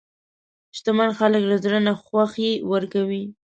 شتمن 0.77 1.09
خلک 1.19 1.41
له 1.51 1.55
زړه 1.63 1.79
نه 1.87 1.93
خوښي 2.03 2.51
ورکوي. 2.71 3.23